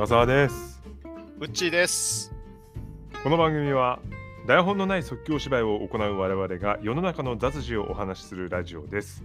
[0.00, 0.80] 長澤です
[1.40, 2.32] うっちーです。
[3.22, 4.00] この番組は
[4.46, 9.22] 台本のない即興芝居を行う我々が世の中の雑事をお話しするラジオです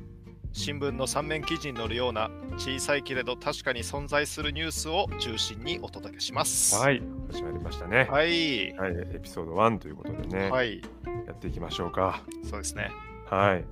[0.51, 6.75] 新聞の三面記事に載るような小さいけれど確かに存在するニュースを中心にお届けします。
[6.75, 7.01] はい
[7.31, 8.73] 始まりましたねはい。
[8.73, 10.81] はい、エピソード1ということでね、はい。
[11.25, 12.91] やっていきましょうかそうですね。
[13.27, 13.63] はい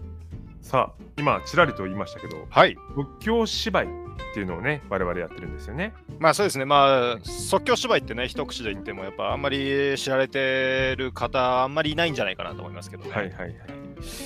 [0.61, 2.77] さあ今ちらりと言いましたけどはい。
[2.95, 6.65] 即興芝居っていうのをね我々やってるんですよねまあそうですね。
[6.65, 13.11] まあ即興芝居ってね、一口で言ってもやっぱあんまり知られてる方あんまりいないんじゃないかなと思いますけどね。
[13.11, 13.55] はいはいはい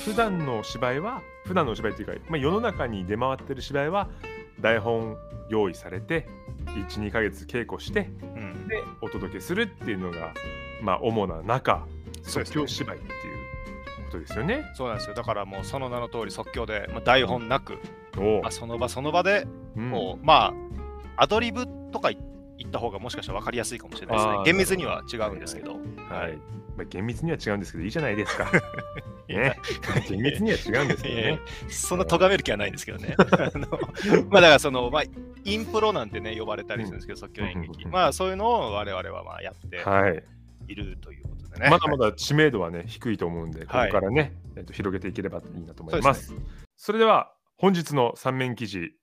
[0.05, 4.09] 普段の芝居は普段の芝居っていうか、まあ、世の中に出回ってる芝居は
[4.59, 5.17] 台本
[5.49, 6.27] 用意されて
[6.65, 8.67] 12ヶ月稽古してうん。
[8.67, 10.33] でお届けするっていうのが
[10.81, 11.85] まあ主な中
[12.23, 13.15] 即興芝居っていう
[14.05, 14.63] ことですよね。
[14.75, 15.15] そうなんですよ。
[15.15, 17.79] だからもうその名の通り即興で、まあ、台本なく、
[18.41, 19.47] まあ、その場その場で
[19.78, 20.53] うんこう、ま
[21.16, 24.44] あ、アドリブとか言った方がもしかしたら分かりやすいかもしれないですね。
[24.45, 25.73] 厳密には違うんですけど。
[25.73, 26.38] はい
[26.75, 28.52] まあ、厳密には違うんですけどいいじゃないですか。
[29.28, 29.58] ね、
[30.08, 31.39] 厳密には違うんですけどねや。
[31.69, 33.16] そんな咎める気はないんですけどね。
[33.19, 33.67] あの
[34.30, 35.03] まあだからその、まあ、
[35.44, 37.84] インプロなんてね、呼ばれたりするんですけど、即興演劇。
[37.84, 40.23] うんまあそういうのを我々はまあやってはい、
[40.67, 41.69] いるということでね。
[41.69, 46.28] まだまだ知名度はね低いと思うんでここはいからね、えっと、広げていければいいなと思います。
[46.28, 46.38] そう
[46.78, 48.94] それでは本日の三面記事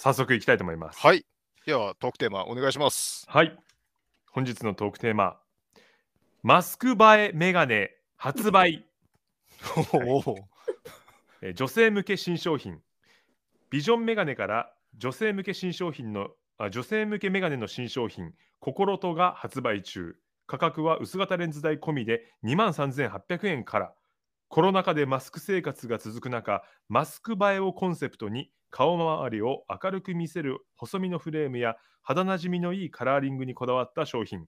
[0.00, 1.00] 早速いきたいと思います。
[1.00, 1.26] はい。
[1.66, 3.26] ではトークテーマお願いします。
[3.28, 3.58] はい。
[4.30, 5.40] 本日のトークテーマ、
[6.44, 8.86] マスク映えメガネ発売、
[9.92, 10.36] おお。
[11.42, 12.80] えー女性向け新商品。
[13.70, 20.16] ビジョンメガネから女性向け新商品のあ女性向けメガネの新商品、心とが発売中。
[20.46, 23.94] 価格は薄型レンズ代込みで23,800円から。
[24.46, 34.46] コロナ禍でマスク生活が続く中、マスク映えをコンセプトに顔周りを明るく見せる細身のフレームや肌なじみのいいカラーリングにこだわった商品。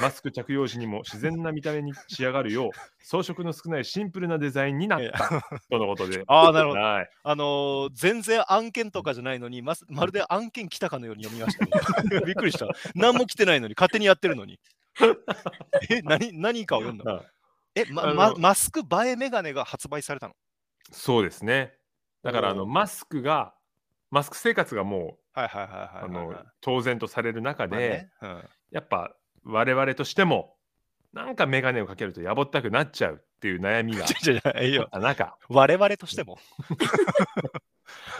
[0.00, 2.70] マスク着用時にも自然な見た目に仕上がるよう
[3.04, 6.22] 装飾の少ないシンプルなデザインになったとのことで。
[6.28, 6.80] ああ、なるほど。
[6.80, 7.10] はい。
[7.22, 12.20] あのー全然案件とかじゃないのに、ままるで案件来たかのように読みましたね。
[12.24, 12.68] びっくりした。
[12.94, 14.60] 何も来てないのに、勝手にやってるのに。
[15.90, 17.26] え、何何かを読んだはい
[17.74, 20.34] え、まま、マスク映えメガネが発売されたの？
[20.92, 21.74] そうですね。
[22.22, 23.54] だからあのマスクが
[24.10, 26.38] マスク生活がもうあはい、のはい。
[26.60, 28.38] 当然とされる中で、まあね。
[28.38, 28.48] うん。
[28.72, 29.14] やっぱ
[29.44, 30.56] 我々としても
[31.12, 34.04] なんか眼鏡をかけるとやぼったくなっちゃうっていう悩みが
[35.00, 35.36] 中。
[35.48, 36.38] 我々としても。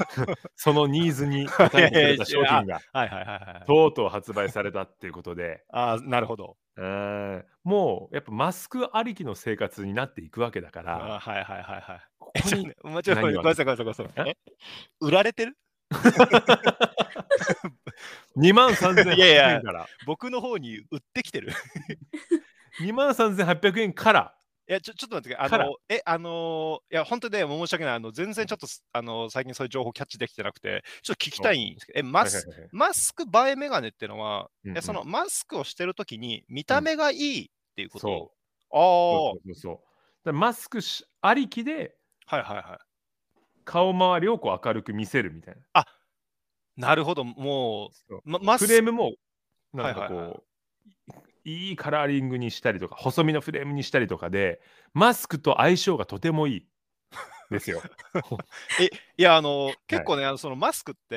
[0.56, 3.66] そのニーズに応えてくれた商品が はいはいはいはい。
[3.66, 6.56] とうとう発売されたっていうことでああ、なるほど。
[6.76, 12.00] うんもうやっぱマスクありきの生活になっていくわけだかあらーはいはいはいはい。
[12.18, 14.28] こえ、こに ちょっとね、お前ちょっとごめんごめんなさいごめんなさいごめんなさい。
[14.28, 14.30] え？
[14.30, 14.36] え？
[15.00, 15.56] 売られてる
[18.36, 21.52] ？2万3800いやいや円から僕の方に売ってきてる。
[22.80, 24.39] 2万3800円からい
[24.72, 25.50] や、ちょちょっと待ってください。
[25.50, 25.64] から。
[25.66, 27.94] あの、え、あのーいや、本当にね、申し訳ない。
[27.94, 34.78] あの、全然ちょっとす、あの最近そういう情報キャッチできてなくて、ちょっと聞きたいんですけど、え、マス、はいはいはいマスク映えメガネってのは、うんうん。
[34.78, 38.32] えそのマスクをしてるときに見た目がいいっていうこと、そ
[38.72, 38.76] う。
[38.76, 38.80] ああ、
[39.32, 39.84] そうそうそうだか
[40.26, 42.78] らマスクしありきではいはいはい。
[43.64, 45.62] 顔周りをこう明るく見せるみたいな。
[46.76, 48.22] なるほど、もそう。
[48.24, 49.12] う、ま、マスフレームも
[49.72, 50.49] なんかこう、はいはいい
[51.72, 54.60] いカラーリングにしたりとか細身のフレームにしたりとかで
[54.94, 56.66] マスクと相性がとてもいい
[57.50, 57.82] ですよ。
[59.16, 61.16] いや、あの、結構ね、あのそのマスクって、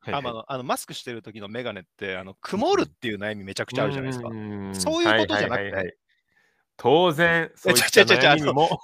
[0.00, 4.30] はいはいあのあのマスクしてる時のメガネって、あの曇るっていう悩みめちゃくちゃあるじゃないですか。
[4.30, 5.96] んそういうことじゃなくてはいはいはいはい
[6.76, 8.80] 当然 そういった悩みにも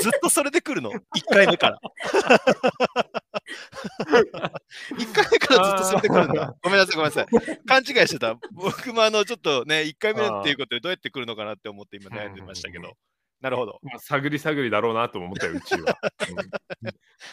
[0.00, 1.80] ずっとそれで来るの、1回目から。
[4.96, 6.56] 1回目からずっとそれで来るんだ。
[6.86, 7.60] なさい、ごめんなさい。
[7.66, 8.36] 勘違いしてた。
[8.52, 12.96] 僕もあの、ちょっとね、1回目っていうことでどうやって来るのかなって思って今悩んでましたけど。
[13.42, 13.80] なるほど。
[13.82, 15.98] まあ探り探りだろうなと思ったようちは、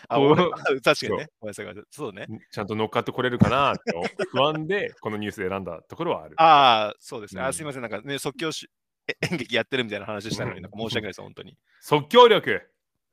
[0.17, 1.29] う俺確かにね。
[1.39, 1.83] ごめんなさい。
[1.91, 2.25] そうね。
[2.27, 3.93] うんちゃんと乗っかってこれるかなって
[4.31, 6.33] 不安でこのニュース選んだところはある。
[6.37, 7.41] ああ、そうですね。
[7.41, 8.67] うんあすいません、なんかね、即興し
[9.07, 11.55] え演劇やってるみたいな話したのに、なんか申し訳ないです、本当に。
[11.79, 12.61] 即興力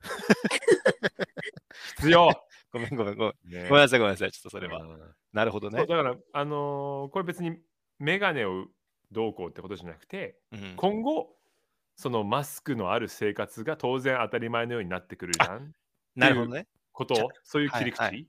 [1.99, 2.31] 必要、
[2.79, 3.63] ごめん、ごめん、ごめん。
[3.63, 4.33] ねごめんなさい、ごめんなさい。
[4.33, 4.83] ちょっとそれは。
[4.83, 5.01] うん
[5.33, 5.79] なるほどね。
[5.79, 7.59] だから、あのーこれ別に
[7.99, 8.67] メガネを
[9.13, 11.37] どうこうってことじゃなくて、うん今後、
[11.97, 15.73] そのマスクのある生活が当然当たり前のようになってくるじゃん
[16.15, 16.67] なるほどね。
[16.93, 18.27] ことを、そういう切り口、はいはい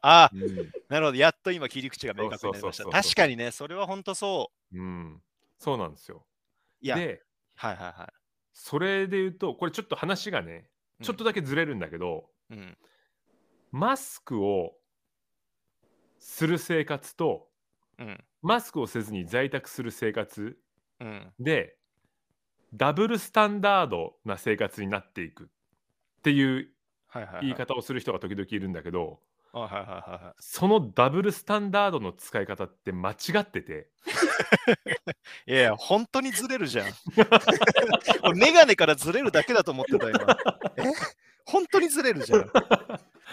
[0.02, 0.56] あ、うん
[0.88, 1.18] なるほど。
[1.18, 2.82] やっと今切り口が明確になりました。
[2.82, 4.78] そうそうそうそう確かにね、それは本当そう。
[4.78, 5.22] うん
[5.58, 6.26] そうなんですよ。
[6.80, 7.22] いや、で、
[7.54, 8.12] はいはいは
[8.52, 10.68] それで言うと、これちょっと話がね、
[11.00, 11.04] い。
[11.04, 12.78] ちょっとだけずれるんだけど、うん、うん。
[13.72, 14.72] マスクを
[16.18, 17.48] する生活と
[17.98, 18.24] うん。
[18.42, 20.56] マスクをせずに在宅する生活
[21.00, 21.32] うん。
[21.38, 21.76] で
[22.74, 25.46] ダブルスタンダードな生活になっていくっ
[26.22, 26.68] ていう。
[27.40, 29.20] 言い方をする人が時々いるんだけど
[29.54, 30.34] あはいはいはいはい。
[30.38, 33.88] そのダブルスタンダードの使い方って間違ってて
[35.46, 36.86] いやいや、本当にずれるじゃん。
[38.22, 40.36] 俺、メガネからずれるだけだと思ってた、今。
[40.76, 40.82] え？
[41.44, 42.50] 本当にずれるじゃん。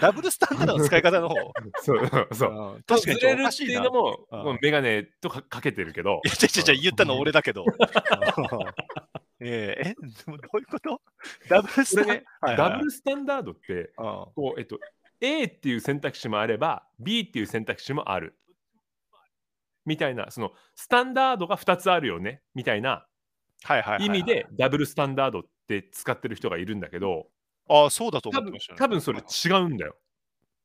[0.01, 1.35] ダブルスタンダードの使い方の方？
[1.81, 2.75] そうそう。
[2.75, 6.21] うん確かにずれるっていうのもうんもうメガネとかかけてるけど。
[6.25, 7.65] いや、ちゃちゃ言ったの俺だけど。
[9.39, 11.01] えええ、でもどういうこと？
[11.49, 12.69] ダブルスタンこれねはいはい。
[12.71, 13.85] ダブルスタンダードってうん。
[13.93, 14.79] こう、えっと、
[15.21, 18.37] A っていう選択肢もあれば B っていう選択肢もある。
[19.85, 22.41] みたいなそのスタンダードが2つあるよね。
[22.55, 23.05] みたいな
[23.63, 24.05] はいはいはいはい。
[24.05, 27.27] 意味でダブルスタンダードって使ってる人がいるんだけど
[27.69, 28.79] ああ、そうだと思ってましたね。
[28.79, 29.95] 多分それ違うんだよ。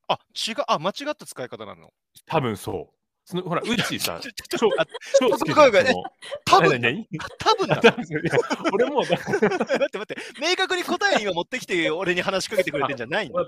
[0.09, 0.19] あ、
[0.49, 1.93] 違う、あ、間違った使い方なの？
[2.27, 2.95] 多分そう。
[3.25, 4.87] そのほらウッチーさんちょちょちょ超あ
[5.21, 6.05] 超好きごめんごめんその
[6.47, 7.07] 多分何何？
[7.39, 7.83] 多分なの。
[7.83, 8.33] 多分いや
[8.73, 13.45] 俺もだ待って待って、明確に答え今持ってきて俺に話しかけてくれてんじゃないんだ。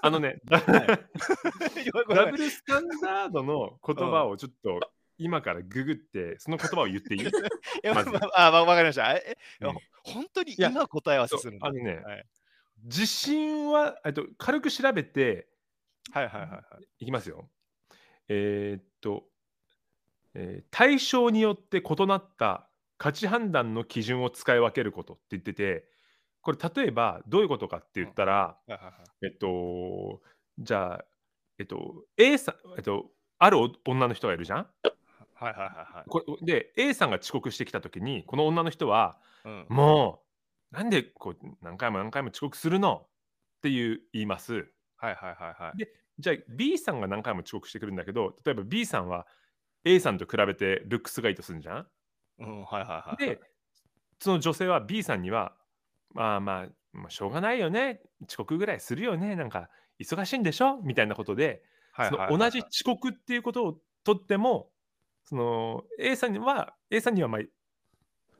[0.00, 4.80] あのね ダブルスタンダードの言葉をちょっと
[5.18, 7.22] 今からググってその言葉を言っていい？
[7.26, 7.26] い
[7.82, 9.12] やまずまあ、わわかりました。
[9.12, 11.66] え、えうん本当に今答え合わせするんだ。
[11.66, 12.24] あのね、はい
[12.84, 15.48] 地震はえっと軽く調べて
[16.12, 16.84] はいはいはいはい。
[17.00, 17.50] いきますよ。
[18.28, 19.28] えーっと、
[20.34, 25.88] えー対象によって異なった価値判断の基準を使い分けることって言ってて
[26.40, 30.22] これ例えばどういうことかって言ったら、はいはいはいえっと
[30.58, 31.04] じゃあ
[31.58, 34.70] えっと A さんえっとあるお女の人がいるじゃん？
[35.40, 36.08] はいはいはいはい。
[36.08, 40.22] これで A さんが遅刻してきた時にこの女の人はうんも
[40.72, 43.06] うなんでこう何回も何回も遅刻するの？
[43.58, 44.68] っていう言います。
[44.96, 45.78] はいはいはいはい。
[45.78, 45.88] で
[46.18, 49.26] じゃあ B さんが何回も遅刻してくるんだけど例えば B さんは
[49.84, 51.86] A さんと比べてルックスがいいとするんじゃん？
[52.40, 53.26] うん、はいはいはい。
[53.26, 53.40] で
[54.20, 55.54] その女性は B さんには
[56.12, 59.70] まあまあ、まあ、しょうがないよね遅刻ぐらいするよねなんか
[60.00, 60.80] 忙しいんでしょ？
[60.82, 61.62] みたいなことで
[61.96, 64.70] そはいはいはいはいの同じ遅刻っていうことをとっても
[65.28, 67.40] その A さんには A さんにはまあ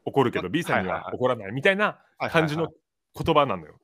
[0.06, 1.98] 怒るけどま B さんには怒らないみたいな
[2.30, 2.68] 感じの
[3.14, 3.78] 言葉なのよ。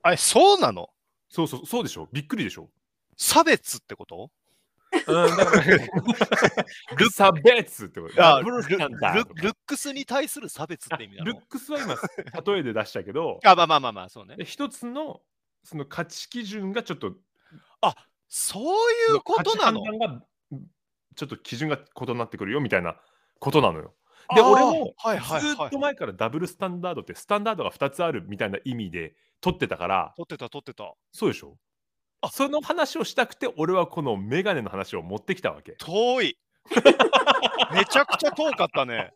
[0.00, 0.88] あれ、そうなの？
[1.28, 2.08] そうそうそうでしょ？
[2.10, 2.70] びっくりでしょ？
[3.18, 4.30] 差別ってこと？
[5.06, 5.62] うん、だから
[6.96, 8.26] ル差別ってこと。
[8.26, 11.32] あルルルックスに対する差別って意味なの？
[11.32, 11.96] ルックスは今
[12.54, 14.36] 例えで出したけどあ、まあまあまあまあ、そうね。
[14.36, 14.46] で。
[14.46, 15.20] 一つの
[15.62, 17.12] その価値基準がちょっと
[18.28, 19.82] そういうことなの？
[19.82, 20.26] 価値判断が
[21.18, 22.96] ちょっと基準が異なってくるよみたいな
[23.40, 23.92] ことなのよ。
[24.34, 24.94] で俺も
[25.40, 30.94] ずっと前からダブルスタンダードってスタンダードが2つあるみたいな意味で取ってたから取ってた取ってた。
[31.12, 31.56] そうでしょ？
[32.20, 35.72] あその話をしたくて俺はこのメガネの話を持ってきたわけ。
[35.72, 36.38] 遠い。
[37.74, 39.12] めちゃくちゃ遠かったね。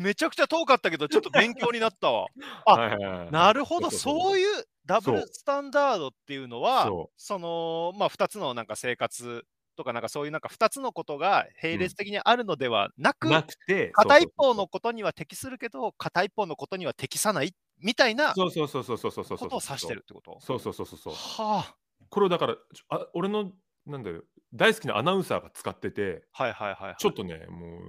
[0.00, 2.26] めちゃくちゃ遠かったけど、ちょっと勉強になったわ。
[2.66, 9.44] あはいはいはいなるほど、そういうダブルスタンダードっていうのは、そその、まあ、2つのなんか生活
[9.76, 20.38] とか、なんかそういうなんか2つのことが並列的にあるのではなく、なくて片一方のことには適するけど、片一方のことには適さないみたいなこそうそうそうそうそうそうそうとを指してるってこと？
[20.40, 21.14] そうそうそうそうそう。
[21.14, 21.74] は
[22.10, 22.56] これをだから
[22.90, 23.52] あ俺の
[23.86, 26.96] なんだよ大好きなアナウンサーが使っててあ、はいはいはい、はい。
[26.98, 27.80] ちょっとねもう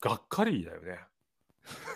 [0.00, 0.98] がっかりだよね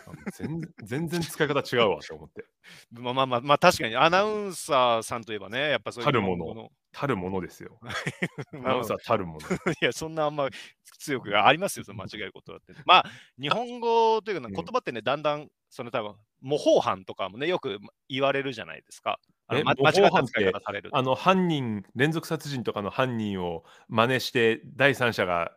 [0.06, 2.44] あ全全然使い方違うわと思って。
[2.92, 3.96] まあまあまあ、まあ、確かに。
[3.96, 6.70] アナウンサーさんといえばね、やっぱそういうたるもの。
[6.92, 7.78] たるものですよ。
[8.52, 8.72] アまあ。
[8.74, 9.40] ナウンサーたるもの。
[9.80, 10.48] いや、そんなあんま
[10.98, 12.74] 強くありますよ、その間違えることだって。
[12.84, 13.04] まあ、
[13.40, 14.52] 日本語というか、うん。
[14.52, 19.18] 言葉ってね、だんだん、その多分模倣犯とかもね、よく言われるじゃないですか。
[19.46, 20.90] あの間模倣犯って違った使い方される。
[20.92, 25.56] あの犯人連続殺人とかの犯人を真似して第三者が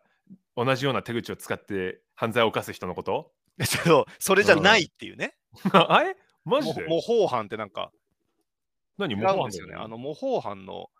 [0.56, 3.35] 同じような手口を使って犯罪を犯す人のこと？
[3.82, 5.34] けど、それじゃないっていうね。
[5.72, 6.16] あ え？
[6.44, 6.82] マジで？
[6.84, 7.90] 模模倣犯ってなんか。
[8.98, 9.14] 違何？
[9.16, 9.72] 模うんですよね。
[9.72, 10.90] 倣犯だあの模倣犯の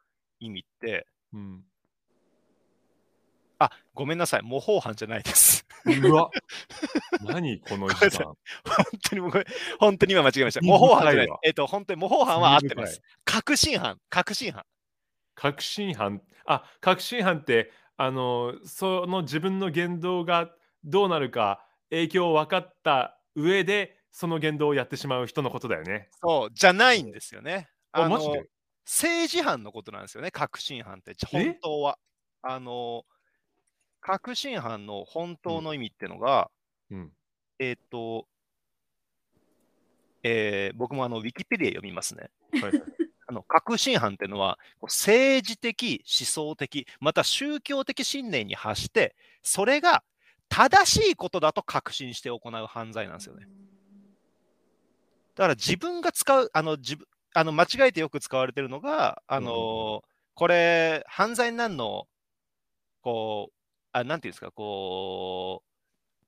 [0.41, 1.65] 意味って、うん。
[3.59, 5.67] あ、ごめんなさい、模倣犯じゃないです。
[5.87, 6.31] うわ。
[7.23, 7.61] 何？
[7.61, 8.37] この時間本
[9.09, 9.47] 当にもうこれ、
[9.79, 10.61] 本当に今間違えました。
[10.61, 11.29] 興模倣犯じゃない。
[11.45, 13.01] えっと、本当に模倣犯は合ってま興す。
[13.25, 14.65] 確信犯、確信犯。
[15.35, 16.23] 確信犯？
[16.47, 20.51] あ確信犯ってあのその自分の言動が
[20.85, 26.09] どうなるか影響を分かった上でその言動をやってしまう人のことだよね。
[26.23, 27.69] そう、じゃないんですよね。
[27.95, 28.45] のあマジで？
[28.87, 31.99] 政治犯のことなんですよね、確信犯って、本当は。
[32.43, 33.05] あの、
[34.01, 36.51] 確信犯の本当の意味ってのが、
[36.91, 37.13] うん、
[37.59, 38.27] えっ、と、
[40.23, 42.31] えー僕もあの、ウィキペディア読みますね。
[43.29, 50.05] あの革新犯っていうのは、政治的、思想的、また宗教的信念に発して、それが
[50.49, 53.47] 正しいことだと確信して行う犯罪なんですよね。
[55.35, 60.03] だから自分が使う、あの自分あの間違えてよく使われてるのが、あの
[60.35, 62.09] これ、犯罪になるの、
[63.03, 63.55] こう、
[63.93, 65.63] あなんていうんですか、こ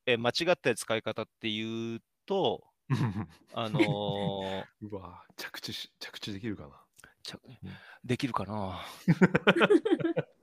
[0.06, 2.64] う、え間違った使い方っていうと、
[3.54, 6.70] あのーうわ着地し着地できるかな？
[7.22, 7.38] ちゃ
[8.04, 8.80] できるかな？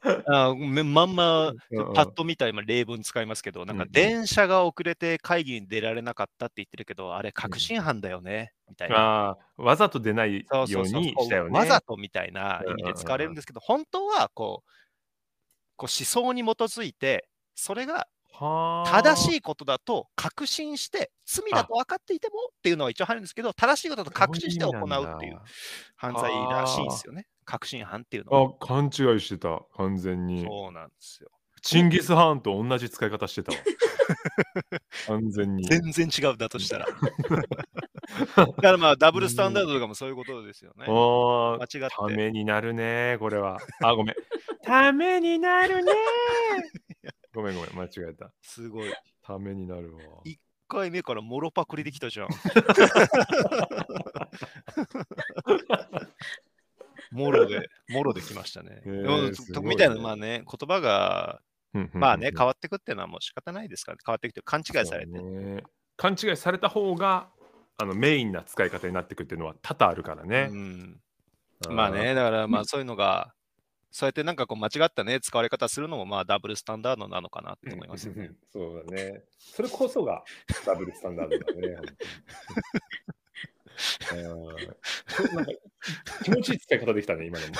[0.26, 1.52] あめまんま
[1.94, 9.36] パッと見た今例文使いますけど、なんか電車が遅れて会議に出られなかったって言ってるけど、あれ確信犯だよね、みたいな。
[9.56, 11.50] わざと出ないようにしたよね。
[11.50, 14.70] わざとみたいな意味で使われるんですけど、本当はこう
[15.78, 18.08] こう思想に基づいて、それが
[18.86, 25.40] 正しいいことだと確信して、罪だと分かっていてもっていうのは一応入るんですけど、正しいことだと確信して行うっていう
[25.96, 27.26] 犯罪らしいんですよね。
[27.44, 28.50] 確信犯っていうのは。
[28.50, 31.30] あ勘違いしてた完全にそうなんですよ。
[31.62, 33.58] チンギス・ハーンと同じ使い方してたわ
[35.08, 36.86] 完全に全然違うだとしたら。
[36.86, 40.86] だからまあ、ダブルスタンダードとかもそういうことですよね。
[40.88, 41.96] おー間違って。
[41.96, 44.16] ためになるねこれはあごめん
[44.62, 45.92] ためになるね
[47.38, 48.88] ごめんごめん間違えたすごい。
[48.88, 48.92] 1
[49.22, 50.02] ためになるわ
[50.66, 52.28] 回目からモロパクリできたじゃん。
[57.12, 58.82] モロで、モロできましたね。
[58.84, 61.40] へーみたいな、まあね、言葉が、
[61.92, 65.12] まあね、変わわってくっていうのはもう仕方ないですから、ね、変わってくって勘違いされて。
[65.12, 65.62] ね、
[65.96, 67.28] 勘違いされた方が
[67.76, 70.54] あのメインな使い方になってくっていうのは多々あるからねう。
[70.56, 71.00] ん、
[71.70, 73.32] まあね、だからまあそういうのが、
[73.90, 78.30] そうやってなんかこう間違ったね、使われ方するのもまあダブルスタンダードなのかなって思いますよね。
[78.52, 79.22] そうだね。
[79.38, 80.22] それこそが
[80.66, 81.76] ダブルスタンダードだね。
[85.32, 85.52] なんか
[86.24, 87.52] 気持ちいい使い方できたね、今のも。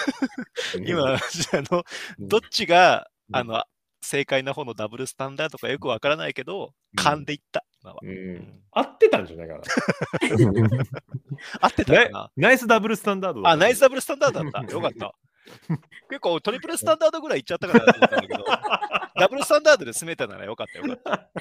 [0.84, 1.18] 今、あ
[1.70, 1.84] の、
[2.18, 3.64] うんどっちが、うんあの、
[4.00, 8.00] 正解な方のダブルスタンダードかよくわからないけど、勘でいった、今は。
[8.02, 9.60] うん合ってたんじゃないかな。
[11.60, 14.72] 合ってたかなナイスダブルスタンダードだあ、ナイスダブルスタンダードだった。
[14.72, 15.14] よかった。
[16.08, 18.44] 結構トリプルスタンダードぐらいいっちゃったかなと思ったんだけど、
[19.18, 21.28] ダブルスタンダードで進めたならよかったよかった。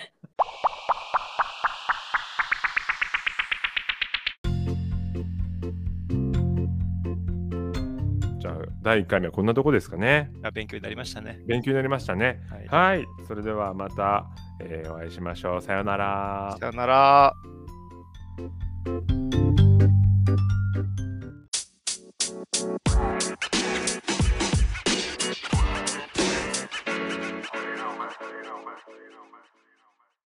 [8.40, 10.32] じゃあ、第1回目はこんなとこですかね。
[10.44, 11.40] あ勉強になりましたね。
[11.48, 12.40] 勉強になりましたね。
[12.70, 12.98] はい。
[12.98, 13.08] はい。
[13.28, 14.26] それではまた、
[14.62, 15.62] えーお会いしましょう。
[15.62, 16.56] さようなら。
[16.60, 17.34] さよなら。